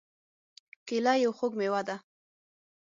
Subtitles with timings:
[0.87, 1.95] کېله یو خوږ مېوه ده.